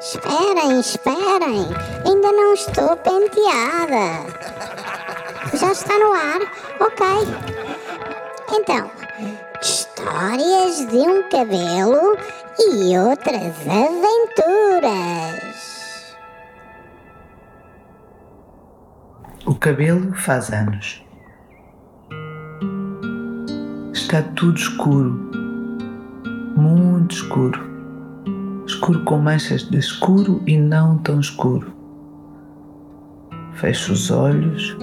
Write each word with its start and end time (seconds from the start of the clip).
Esperem, 0.00 0.80
esperem, 0.80 1.66
ainda 2.06 2.32
não 2.32 2.54
estou 2.54 2.96
penteada. 2.96 4.24
Já 5.52 5.72
está 5.72 5.98
no 5.98 6.14
ar? 6.14 6.40
Ok. 6.80 7.06
Então, 8.50 8.90
histórias 9.60 10.86
de 10.86 10.96
um 10.96 11.28
cabelo 11.28 12.16
e 12.58 12.96
outras 12.96 13.54
aventuras. 13.68 15.36
O 19.44 19.54
cabelo 19.54 20.14
faz 20.14 20.50
anos. 20.50 21.04
Está 23.92 24.22
tudo 24.34 24.56
escuro, 24.58 25.10
muito 26.56 27.16
escuro 27.16 27.69
escuro 28.80 29.04
com 29.04 29.18
manchas 29.18 29.62
de 29.68 29.76
escuro 29.76 30.42
e 30.46 30.56
não 30.56 30.96
tão 30.96 31.20
escuro. 31.20 31.70
Fecho 33.52 33.92
os 33.92 34.10
olhos, 34.10 34.74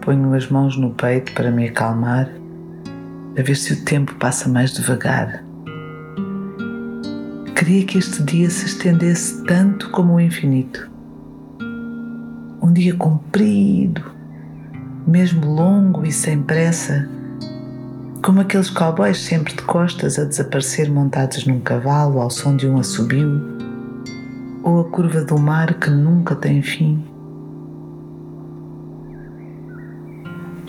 ponho 0.00 0.34
as 0.34 0.50
mãos 0.50 0.76
no 0.76 0.90
peito 0.90 1.32
para 1.32 1.48
me 1.48 1.68
acalmar, 1.68 2.28
a 3.38 3.40
ver 3.40 3.54
se 3.54 3.72
o 3.72 3.84
tempo 3.84 4.16
passa 4.16 4.48
mais 4.48 4.72
devagar. 4.72 5.44
Queria 7.54 7.84
que 7.84 7.98
este 7.98 8.20
dia 8.24 8.50
se 8.50 8.66
estendesse 8.66 9.44
tanto 9.44 9.90
como 9.90 10.14
o 10.14 10.20
infinito. 10.20 10.90
Um 12.60 12.72
dia 12.72 12.96
comprido, 12.96 14.02
mesmo 15.06 15.54
longo 15.54 16.04
e 16.04 16.10
sem 16.10 16.42
pressa 16.42 17.08
como 18.24 18.40
aqueles 18.40 18.70
cowboys 18.70 19.18
sempre 19.18 19.52
de 19.52 19.60
costas 19.64 20.18
a 20.18 20.24
desaparecer 20.24 20.90
montados 20.90 21.44
num 21.46 21.60
cavalo 21.60 22.22
ao 22.22 22.30
som 22.30 22.56
de 22.56 22.66
um 22.66 22.78
assobio, 22.78 23.38
ou 24.62 24.80
a 24.80 24.84
curva 24.84 25.20
do 25.20 25.38
mar 25.38 25.74
que 25.74 25.90
nunca 25.90 26.34
tem 26.34 26.62
fim. 26.62 27.04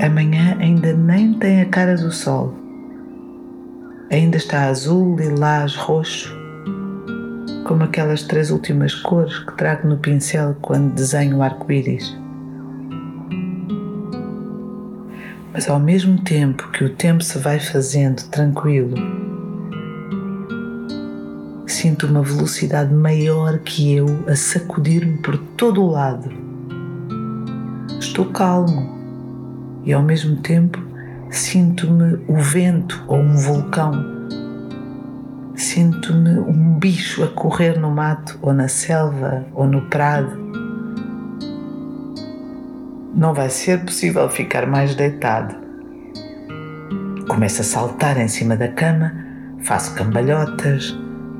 Amanhã 0.03 0.57
ainda 0.59 0.91
nem 0.91 1.33
tem 1.35 1.61
a 1.61 1.65
cara 1.67 1.95
do 1.95 2.11
sol. 2.11 2.53
Ainda 4.11 4.35
está 4.35 4.65
azul, 4.65 5.15
lilás, 5.15 5.77
roxo, 5.77 6.35
como 7.65 7.83
aquelas 7.83 8.23
três 8.23 8.51
últimas 8.51 8.93
cores 8.93 9.39
que 9.39 9.55
trago 9.55 9.87
no 9.87 9.97
pincel 9.97 10.57
quando 10.61 10.93
desenho 10.93 11.37
o 11.37 11.41
arco-íris. 11.41 12.24
Mas 15.55 15.69
ao 15.69 15.79
mesmo 15.79 16.19
tempo 16.19 16.69
que 16.71 16.83
o 16.83 16.89
tempo 16.89 17.23
se 17.23 17.39
vai 17.39 17.61
fazendo 17.61 18.21
tranquilo, 18.23 18.93
sinto 21.65 22.07
uma 22.07 22.21
velocidade 22.21 22.93
maior 22.93 23.59
que 23.59 23.95
eu 23.95 24.05
a 24.27 24.35
sacudir-me 24.35 25.17
por 25.19 25.37
todo 25.55 25.81
o 25.81 25.91
lado. 25.91 26.29
Estou 27.97 28.25
calmo 28.25 28.99
e 29.85 29.93
ao 29.93 30.03
mesmo 30.03 30.35
tempo 30.41 30.77
sinto-me 31.31 32.19
o 32.27 32.35
vento 32.35 33.01
ou 33.07 33.19
um 33.19 33.37
vulcão. 33.37 33.93
Sinto-me 35.55 36.37
um 36.37 36.77
bicho 36.77 37.23
a 37.23 37.27
correr 37.29 37.79
no 37.79 37.89
mato 37.89 38.37
ou 38.41 38.53
na 38.53 38.67
selva 38.67 39.45
ou 39.53 39.65
no 39.65 39.83
prado 39.83 40.54
não 43.15 43.33
vai 43.33 43.49
ser 43.49 43.79
possível 43.85 44.29
ficar 44.29 44.67
mais 44.67 44.93
deitado. 44.93 45.55
Começo 47.29 47.61
a 47.61 47.63
saltar 47.63 48.19
em 48.19 48.27
cima 48.27 48.57
da 48.57 48.67
cama, 48.67 49.13
faço 49.63 49.95
cambalhotas, 49.95 50.95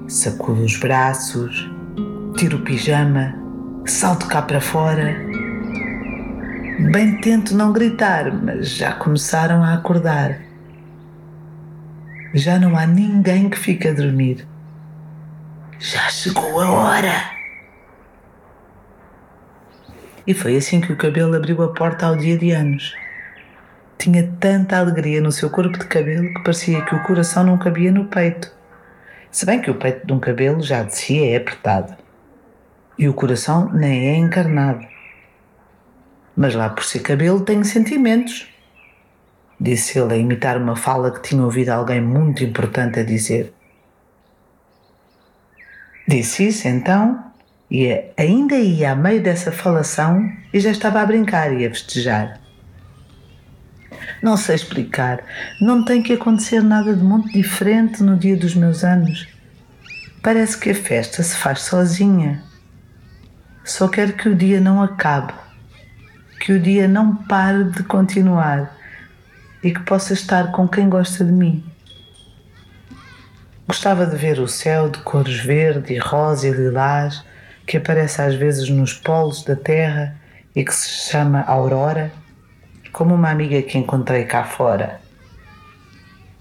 sacudo 0.07 0.63
os 0.63 0.77
braços, 0.77 1.69
tiro 2.37 2.57
o 2.57 2.61
pijama, 2.61 3.35
salto 3.85 4.25
cá 4.27 4.41
para 4.41 4.61
fora. 4.61 5.15
Bem 6.91 7.19
tento 7.19 7.55
não 7.55 7.73
gritar, 7.73 8.33
mas 8.33 8.69
já 8.69 8.93
começaram 8.93 9.61
a 9.61 9.73
acordar. 9.73 10.39
Já 12.33 12.58
não 12.58 12.77
há 12.77 12.85
ninguém 12.85 13.49
que 13.49 13.59
fique 13.59 13.87
a 13.87 13.93
dormir. 13.93 14.47
Já 15.77 16.09
chegou 16.09 16.61
a 16.61 16.71
hora! 16.71 17.34
E 20.27 20.33
foi 20.33 20.58
assim 20.58 20.81
que 20.81 20.91
o 20.91 20.97
cabelo 20.97 21.36
abriu 21.36 21.61
a 21.61 21.71
porta 21.71 22.08
ao 22.08 22.15
dia 22.15 22.36
de 22.36 22.52
anos. 22.52 22.95
Tinha 23.97 24.27
tanta 24.39 24.77
alegria 24.77 25.21
no 25.21 25.31
seu 25.31 25.52
corpo 25.52 25.77
de 25.77 25.86
cabelo 25.86 26.33
que 26.33 26.43
parecia 26.43 26.83
que 26.83 26.95
o 26.95 27.03
coração 27.03 27.43
não 27.43 27.58
cabia 27.58 27.91
no 27.91 28.05
peito. 28.05 28.52
Se 29.31 29.45
bem 29.45 29.61
que 29.61 29.69
o 29.69 29.75
peito 29.75 30.08
de 30.08 30.14
um 30.14 30.19
cabelo 30.19 30.64
já 30.64 30.81
de 30.81 30.95
si 30.95 31.23
é 31.23 31.37
apertado. 31.37 31.95
E 32.97 33.08
o 33.08 33.14
coração 33.14 33.71
nem 33.71 34.09
é 34.09 34.15
encarnado. 34.15 34.85
Mas 36.35 36.55
lá 36.55 36.69
por 36.69 36.83
ser 36.83 36.99
cabelo 36.99 37.41
tem 37.41 37.64
sentimentos. 37.64 38.49
Disse 39.59 39.99
ele 39.99 40.14
a 40.14 40.17
imitar 40.17 40.58
uma 40.58 40.75
fala 40.75 41.11
que 41.11 41.21
tinha 41.21 41.43
ouvido 41.43 41.69
alguém 41.69 42.02
muito 42.02 42.43
importante 42.43 42.99
a 42.99 43.03
dizer. 43.03 43.53
Disse 46.08 46.47
isso 46.47 46.67
então 46.67 47.31
e 47.75 48.05
ainda 48.15 48.55
ia 48.55 48.93
a 48.93 48.95
meio 48.95 49.21
dessa 49.21 49.52
falação 49.52 50.31
e 50.53 50.61
já 50.61 50.71
estava 50.71 51.02
a 51.02 51.05
brincar 51.05 51.52
e 51.52 51.65
a 51.65 51.69
festejar. 51.69 52.39
Não 54.23 54.37
sei 54.37 54.55
explicar, 54.55 55.21
não 55.59 55.83
tem 55.83 56.02
que 56.02 56.14
acontecer 56.14 56.64
nada 56.64 56.95
de 56.95 57.03
muito 57.03 57.30
diferente 57.33 58.02
no 58.02 58.15
dia 58.17 58.37
dos 58.37 58.55
meus 58.55 58.85
anos. 58.85 59.27
Parece 60.23 60.58
que 60.58 60.69
a 60.69 60.73
festa 60.73 61.21
se 61.21 61.35
faz 61.35 61.64
sozinha. 61.64 62.41
Só 63.65 63.89
quero 63.89 64.14
que 64.14 64.30
o 64.30 64.35
dia 64.35 64.61
não 64.61 64.81
acabe, 64.81 65.33
que 66.39 66.53
o 66.53 66.59
dia 66.61 66.87
não 66.87 67.14
pare 67.14 67.65
de 67.65 67.83
continuar 67.83 68.73
e 69.61 69.73
que 69.73 69.81
possa 69.81 70.14
estar 70.14 70.53
com 70.53 70.65
quem 70.65 70.87
gosta 70.87 71.25
de 71.25 71.31
mim. 71.33 71.61
Gostava 73.67 74.05
de 74.05 74.15
ver 74.15 74.39
o 74.39 74.47
céu 74.47 74.87
de 74.87 74.99
cores 74.99 75.41
verde 75.41 75.93
e 75.93 75.97
rosa 75.97 76.47
e 76.47 76.52
lilás 76.52 77.21
que 77.65 77.77
aparece 77.77 78.21
às 78.21 78.36
vezes 78.36 78.70
nos 78.70 78.93
polos 78.93 79.43
da 79.43 79.55
Terra 79.55 80.15
e 80.55 80.64
que 80.64 80.73
se 80.73 81.09
chama 81.09 81.42
Aurora, 81.42 82.11
como 82.92 83.14
uma 83.14 83.30
amiga 83.30 83.61
que 83.61 83.77
encontrei 83.77 84.23
cá 84.23 84.43
fora. 84.43 85.02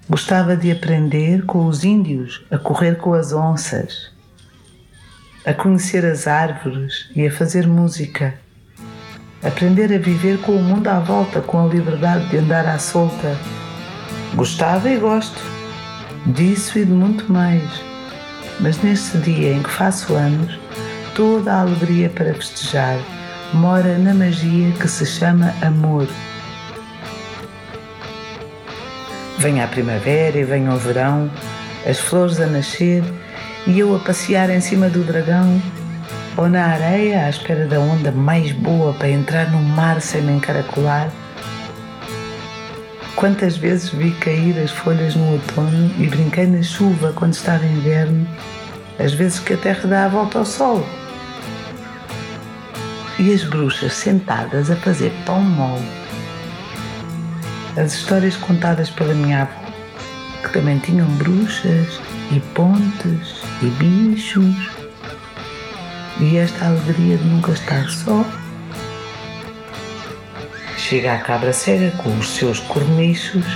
Gostava 0.08 0.56
de 0.56 0.70
aprender 0.70 1.44
com 1.46 1.66
os 1.66 1.82
índios 1.82 2.44
a 2.50 2.58
correr 2.58 2.96
com 2.98 3.14
as 3.14 3.32
onças, 3.32 4.12
a 5.44 5.52
conhecer 5.52 6.04
as 6.04 6.26
árvores 6.26 7.10
e 7.16 7.26
a 7.26 7.32
fazer 7.32 7.66
música, 7.66 8.34
aprender 9.42 9.92
a 9.92 9.98
viver 9.98 10.38
com 10.42 10.52
o 10.52 10.62
mundo 10.62 10.88
à 10.88 11.00
volta 11.00 11.40
com 11.40 11.64
a 11.64 11.66
liberdade 11.66 12.28
de 12.28 12.36
andar 12.36 12.66
à 12.66 12.78
solta. 12.78 13.36
Gostava 14.34 14.88
e 14.90 14.96
gosto 14.98 15.40
disso 16.26 16.78
e 16.78 16.84
de 16.84 16.92
muito 16.92 17.32
mais, 17.32 17.68
mas 18.60 18.80
neste 18.82 19.18
dia 19.18 19.54
em 19.54 19.62
que 19.62 19.70
faço 19.70 20.14
anos, 20.14 20.58
toda 21.14 21.52
a 21.52 21.60
alegria 21.60 22.10
para 22.10 22.34
festejar 22.34 22.98
mora 23.52 23.96
na 23.98 24.12
magia 24.12 24.72
que 24.72 24.88
se 24.88 25.06
chama 25.06 25.54
amor. 25.62 26.08
Venha 29.38 29.64
a 29.64 29.68
primavera 29.68 30.36
e 30.36 30.44
venha 30.44 30.72
o 30.72 30.76
verão, 30.76 31.30
as 31.88 32.00
flores 32.00 32.40
a 32.40 32.46
nascer 32.46 33.04
e 33.66 33.78
eu 33.78 33.94
a 33.94 34.00
passear 34.00 34.50
em 34.50 34.60
cima 34.60 34.88
do 34.88 35.04
dragão 35.04 35.62
ou 36.36 36.48
na 36.48 36.64
areia 36.64 37.26
à 37.26 37.30
espera 37.30 37.66
da 37.66 37.78
onda 37.78 38.10
mais 38.10 38.50
boa 38.50 38.92
para 38.94 39.08
entrar 39.08 39.50
no 39.52 39.62
mar 39.62 40.00
sem 40.00 40.20
me 40.20 40.32
encaracolar. 40.32 41.08
Quantas 43.14 43.56
vezes 43.56 43.90
vi 43.90 44.10
cair 44.12 44.58
as 44.58 44.72
folhas 44.72 45.14
no 45.14 45.32
outono 45.32 45.92
e 45.96 46.08
brinquei 46.08 46.46
na 46.46 46.62
chuva 46.62 47.12
quando 47.14 47.34
estava 47.34 47.64
inverno, 47.64 48.26
às 48.98 49.12
vezes 49.12 49.38
que 49.38 49.54
a 49.54 49.56
terra 49.56 49.88
dá 49.88 50.04
a 50.06 50.08
volta 50.08 50.40
ao 50.40 50.44
sol 50.44 50.84
e 53.24 53.32
as 53.32 53.42
bruxas 53.42 53.94
sentadas 53.94 54.70
a 54.70 54.76
fazer 54.76 55.10
pão 55.24 55.40
mole. 55.40 55.82
As 57.74 57.94
histórias 57.94 58.36
contadas 58.36 58.90
pela 58.90 59.14
minha 59.14 59.42
avó, 59.42 59.64
que 60.42 60.52
também 60.52 60.78
tinham 60.78 61.08
bruxas 61.12 62.00
e 62.30 62.38
pontes 62.54 63.40
e 63.62 63.66
bichos, 63.78 64.68
e 66.20 66.36
esta 66.36 66.66
alegria 66.66 67.16
de 67.16 67.24
nunca 67.24 67.52
estar 67.52 67.88
só. 67.88 68.26
Chega 70.76 71.14
a 71.14 71.18
cabra 71.18 71.54
cega 71.54 71.92
com 72.02 72.14
os 72.18 72.28
seus 72.28 72.60
cornichos, 72.60 73.46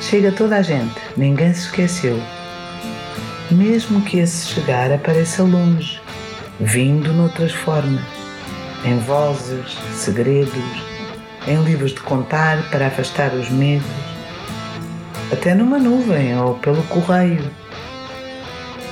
chega 0.00 0.32
toda 0.32 0.56
a 0.56 0.62
gente, 0.62 0.98
ninguém 1.18 1.52
se 1.52 1.66
esqueceu. 1.66 2.18
Mesmo 3.50 4.00
que 4.00 4.20
esse 4.20 4.54
chegar 4.54 4.90
apareça 4.90 5.42
longe, 5.42 6.00
vindo 6.58 7.12
noutras 7.12 7.52
formas 7.52 8.25
em 8.84 8.98
vozes, 8.98 9.76
segredos, 9.94 10.52
em 11.46 11.62
livros 11.62 11.92
de 11.92 12.00
contar 12.00 12.68
para 12.70 12.88
afastar 12.88 13.32
os 13.34 13.48
medos, 13.50 13.86
até 15.32 15.54
numa 15.54 15.78
nuvem 15.78 16.38
ou 16.38 16.54
pelo 16.54 16.82
correio. 16.84 17.50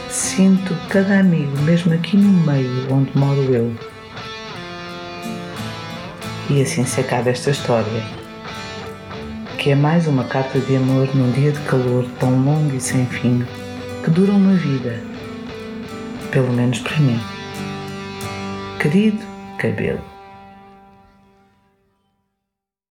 Sinto 0.08 0.76
cada 0.88 1.18
amigo, 1.18 1.56
mesmo 1.62 1.92
aqui 1.92 2.16
no 2.16 2.30
meio 2.46 2.92
onde 2.92 3.10
moro 3.16 3.42
eu. 3.52 3.72
E 6.48 6.62
assim 6.62 6.84
se 6.84 7.00
acaba 7.00 7.30
esta 7.30 7.50
história, 7.50 8.04
que 9.58 9.70
é 9.70 9.74
mais 9.74 10.06
uma 10.06 10.24
carta 10.24 10.58
de 10.60 10.76
amor 10.76 11.08
num 11.14 11.32
dia 11.32 11.50
de 11.50 11.60
calor 11.60 12.06
tão 12.20 12.30
longo 12.44 12.76
e 12.76 12.80
sem 12.80 13.06
fim, 13.06 13.44
que 14.04 14.10
dura 14.10 14.32
uma 14.32 14.54
vida, 14.54 15.00
pelo 16.30 16.52
menos 16.52 16.78
para 16.80 16.98
mim. 16.98 17.18
Querido 18.78 19.33
cabelo. 19.56 20.13